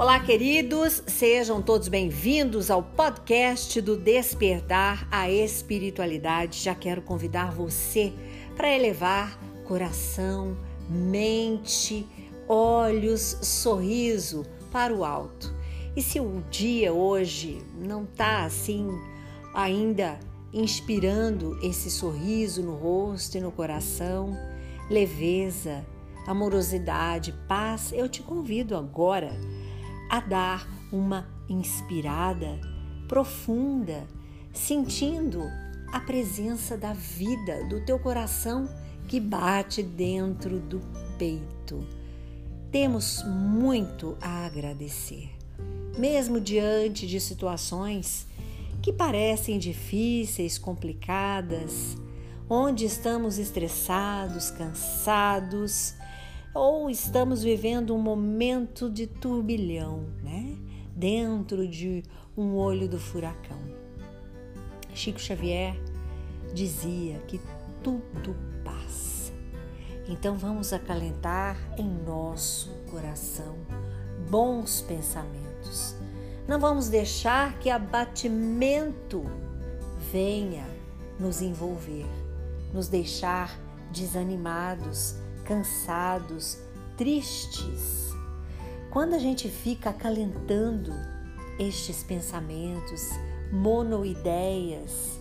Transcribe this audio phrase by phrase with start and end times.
[0.00, 6.58] Olá, queridos, sejam todos bem-vindos ao podcast do Despertar a Espiritualidade.
[6.58, 8.10] Já quero convidar você
[8.56, 10.56] para elevar coração,
[10.88, 12.06] mente,
[12.48, 15.54] olhos, sorriso para o alto.
[15.94, 18.88] E se o dia hoje não está assim
[19.52, 20.18] ainda
[20.50, 24.34] inspirando esse sorriso no rosto e no coração,
[24.88, 25.84] leveza,
[26.26, 29.38] amorosidade, paz, eu te convido agora
[30.10, 32.60] a dar uma inspirada
[33.08, 34.06] profunda,
[34.52, 35.40] sentindo
[35.92, 38.68] a presença da vida do teu coração
[39.06, 40.80] que bate dentro do
[41.16, 41.86] peito.
[42.72, 45.30] Temos muito a agradecer,
[45.96, 48.26] mesmo diante de situações
[48.82, 51.96] que parecem difíceis, complicadas,
[52.48, 55.94] onde estamos estressados, cansados,
[56.54, 60.56] ou estamos vivendo um momento de turbilhão, né?
[60.94, 62.02] Dentro de
[62.36, 63.58] um olho do furacão.
[64.94, 65.76] Chico Xavier
[66.52, 67.40] dizia que
[67.82, 68.34] tudo
[68.64, 69.32] passa.
[70.08, 73.56] Então vamos acalentar em nosso coração
[74.28, 75.94] bons pensamentos.
[76.48, 79.22] Não vamos deixar que abatimento
[80.12, 80.66] venha
[81.18, 82.06] nos envolver,
[82.74, 83.56] nos deixar
[83.92, 85.14] desanimados,
[85.50, 86.58] cansados,
[86.96, 88.14] tristes.
[88.88, 90.92] Quando a gente fica acalentando
[91.58, 93.08] estes pensamentos,
[93.50, 95.18] monoideias,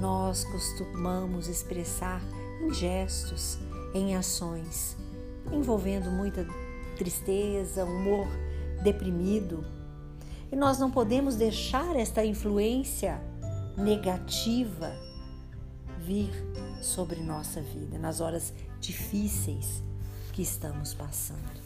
[0.00, 2.22] nós costumamos expressar
[2.62, 3.58] em gestos,
[3.92, 4.96] em ações,
[5.52, 6.46] envolvendo muita
[6.96, 8.26] tristeza, humor
[8.82, 9.66] deprimido.
[10.50, 13.20] E nós não podemos deixar esta influência
[13.76, 14.90] negativa
[15.98, 16.30] vir
[16.82, 19.82] sobre nossa vida nas horas difíceis
[20.32, 21.62] que estamos passando.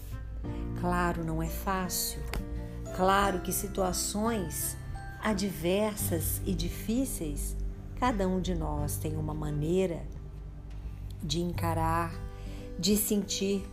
[0.81, 2.23] Claro, não é fácil.
[2.95, 4.77] Claro que situações
[5.23, 7.57] adversas e difíceis,
[7.99, 10.05] cada um de nós tem uma maneira
[11.23, 12.15] de encarar,
[12.79, 13.67] de sentir,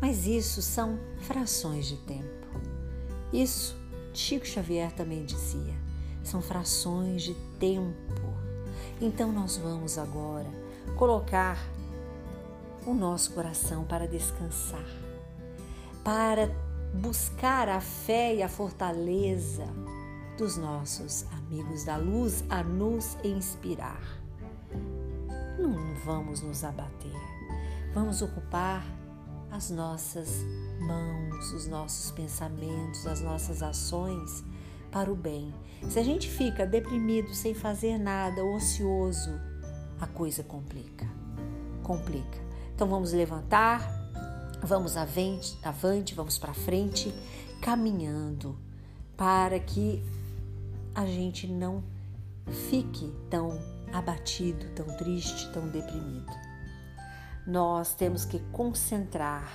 [0.00, 2.46] mas isso são frações de tempo.
[3.32, 3.80] Isso
[4.12, 5.74] Chico Xavier também dizia,
[6.22, 8.29] são frações de tempo.
[9.00, 10.48] Então nós vamos agora
[10.96, 11.56] colocar
[12.86, 14.84] o nosso coração para descansar,
[16.04, 16.50] para
[16.92, 19.64] buscar a fé e a fortaleza
[20.36, 24.02] dos nossos amigos da luz a nos inspirar.
[25.58, 27.16] Não vamos nos abater,
[27.94, 28.84] vamos ocupar
[29.50, 30.44] as nossas
[30.78, 34.44] mãos, os nossos pensamentos, as nossas ações
[34.90, 35.54] para o bem.
[35.88, 39.30] Se a gente fica deprimido sem fazer nada, ocioso,
[40.00, 41.08] a coisa complica.
[41.82, 42.38] Complica.
[42.74, 43.88] Então vamos levantar,
[44.62, 47.14] vamos avante, avante vamos para frente,
[47.60, 48.58] caminhando
[49.16, 50.02] para que
[50.94, 51.84] a gente não
[52.70, 53.58] fique tão
[53.92, 56.32] abatido, tão triste, tão deprimido.
[57.46, 59.50] Nós temos que concentrar,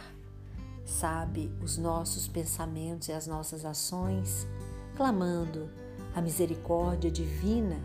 [0.85, 4.47] sabe, os nossos pensamentos e as nossas ações,
[4.95, 5.69] clamando
[6.16, 7.78] a misericórdia divina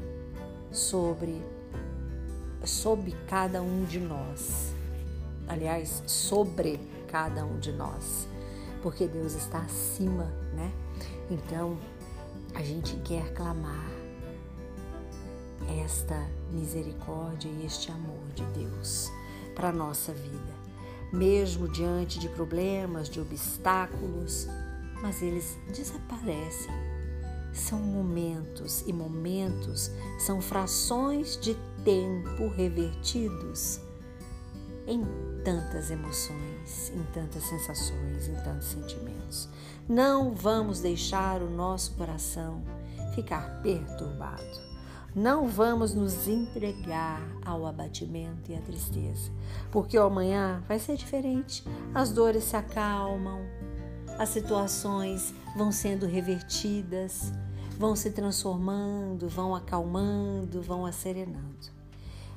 [0.71, 1.43] sobre
[2.65, 4.75] sobre cada um de nós
[5.50, 6.78] aliás, sobre
[7.09, 8.28] cada um de nós,
[8.82, 10.72] porque Deus está acima, né?
[11.28, 11.76] Então,
[12.54, 13.91] a gente quer clamar
[15.84, 16.16] esta
[16.53, 19.10] misericórdia e este amor de Deus
[19.54, 20.54] para a nossa vida,
[21.12, 24.47] mesmo diante de problemas, de obstáculos,
[25.03, 27.00] mas eles desaparecem.
[27.53, 33.81] São momentos e momentos são frações de tempo revertidos
[34.87, 35.05] em
[35.44, 39.49] tantas emoções, em tantas sensações, em tantos sentimentos.
[39.89, 42.62] Não vamos deixar o nosso coração
[43.15, 44.71] ficar perturbado.
[45.15, 49.31] Não vamos nos entregar ao abatimento e à tristeza,
[49.72, 51.65] porque o amanhã vai ser diferente.
[51.93, 53.41] As dores se acalmam,
[54.21, 57.33] as situações vão sendo revertidas,
[57.78, 61.71] vão se transformando, vão acalmando, vão acerenando.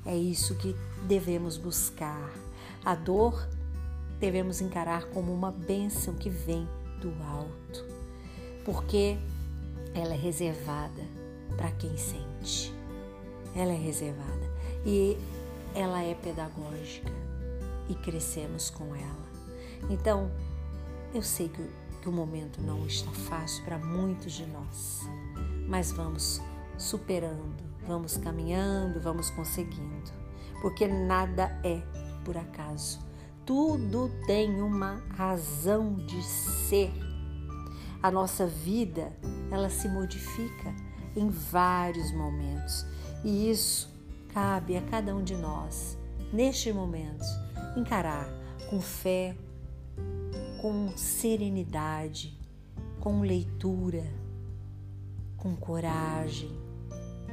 [0.06, 0.74] É isso que
[1.06, 2.32] devemos buscar.
[2.86, 3.50] A dor
[4.18, 6.66] devemos encarar como uma bênção que vem
[7.02, 7.86] do alto,
[8.64, 9.18] porque
[9.94, 11.04] ela é reservada
[11.58, 12.74] para quem sente.
[13.54, 14.50] Ela é reservada
[14.86, 15.18] e
[15.76, 17.12] ela é pedagógica
[17.90, 19.28] e crescemos com ela.
[19.90, 20.32] Então,
[21.14, 21.70] eu sei que,
[22.02, 25.02] que o momento não está fácil para muitos de nós,
[25.68, 26.42] mas vamos
[26.78, 30.12] superando Vamos caminhando, vamos conseguindo,
[30.62, 31.82] porque nada é
[32.24, 33.00] por acaso.
[33.46, 36.94] Tudo tem uma razão de ser.
[38.02, 39.12] A nossa vida,
[39.52, 40.74] ela se modifica
[41.16, 42.86] em vários momentos.
[43.24, 43.94] E isso
[44.34, 45.98] cabe a cada um de nós,
[46.32, 47.26] neste momento,
[47.76, 48.30] encarar
[48.70, 49.36] com fé,
[50.64, 52.40] com serenidade,
[53.02, 54.10] com leitura,
[55.36, 56.58] com coragem,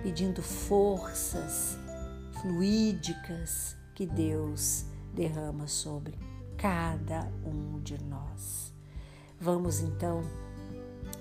[0.03, 1.79] pedindo forças
[2.43, 4.85] fluídicas que Deus
[5.15, 6.19] derrama sobre
[6.57, 8.75] cada um de nós.
[9.39, 10.25] Vamos então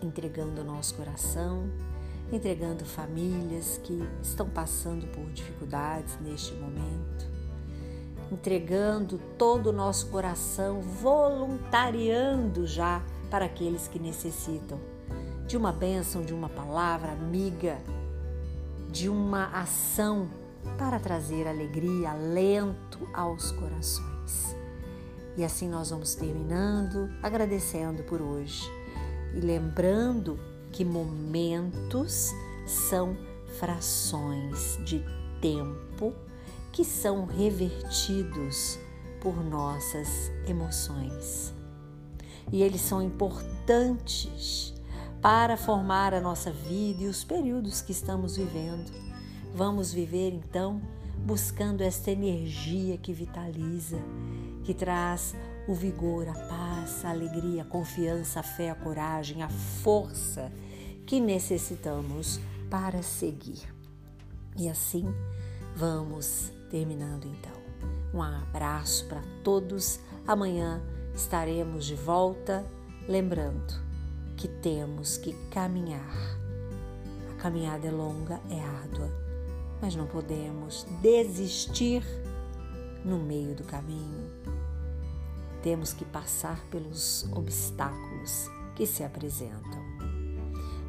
[0.01, 1.69] entregando o nosso coração,
[2.31, 7.28] entregando famílias que estão passando por dificuldades neste momento,
[8.31, 14.79] entregando todo o nosso coração, voluntariando já para aqueles que necessitam
[15.47, 17.79] de uma bênção, de uma palavra amiga,
[18.91, 20.27] de uma ação
[20.77, 24.55] para trazer alegria, alento aos corações.
[25.35, 28.69] E assim nós vamos terminando, agradecendo por hoje
[29.33, 30.39] e lembrando
[30.71, 32.31] que momentos
[32.67, 33.17] são
[33.57, 35.03] frações de
[35.41, 36.13] tempo
[36.71, 38.79] que são revertidos
[39.21, 41.53] por nossas emoções.
[42.51, 44.73] E eles são importantes
[45.21, 48.91] para formar a nossa vida e os períodos que estamos vivendo.
[49.53, 50.81] Vamos viver então
[51.17, 53.99] buscando esta energia que vitaliza,
[54.63, 55.35] que traz
[55.67, 60.51] o vigor, a paz, a alegria, a confiança, a fé, a coragem, a força
[61.05, 62.39] que necessitamos
[62.69, 63.61] para seguir.
[64.57, 65.13] E assim
[65.75, 67.59] vamos terminando então.
[68.13, 69.99] Um abraço para todos.
[70.27, 70.81] Amanhã
[71.13, 72.65] estaremos de volta,
[73.07, 73.73] lembrando
[74.37, 76.15] que temos que caminhar.
[77.31, 79.09] A caminhada é longa, é árdua,
[79.81, 82.03] mas não podemos desistir
[83.03, 84.29] no meio do caminho.
[85.61, 89.79] Temos que passar pelos obstáculos que se apresentam.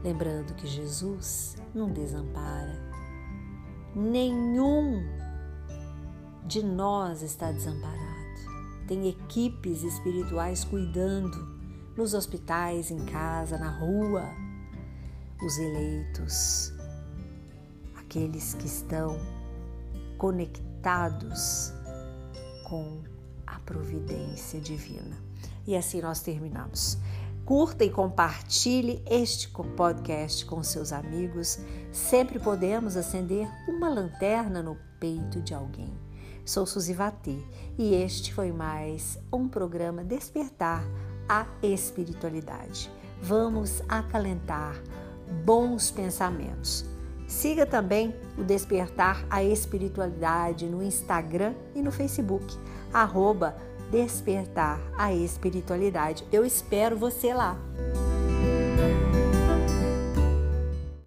[0.02, 2.78] Lembrando que Jesus não desampara.
[3.94, 5.04] Nenhum
[6.46, 8.20] de nós está desamparado.
[8.86, 11.60] Tem equipes espirituais cuidando
[11.96, 14.24] nos hospitais, em casa, na rua,
[15.42, 16.72] os eleitos,
[17.94, 19.16] aqueles que estão
[20.18, 21.72] conectados
[22.68, 23.02] com
[23.46, 25.16] a providência divina.
[25.66, 26.98] E assim nós terminamos.
[27.44, 31.58] Curta e compartilhe este podcast com seus amigos.
[31.92, 35.92] Sempre podemos acender uma lanterna no peito de alguém.
[36.50, 37.36] Sou Suzy Vatê
[37.78, 40.82] e este foi mais um programa Despertar
[41.28, 42.90] a espiritualidade.
[43.22, 44.74] Vamos acalentar
[45.44, 46.84] bons pensamentos.
[47.28, 52.58] Siga também o Despertar a Espiritualidade no Instagram e no Facebook,
[52.92, 53.56] arroba
[53.92, 56.26] Despertar a Espiritualidade.
[56.32, 57.56] Eu espero você lá.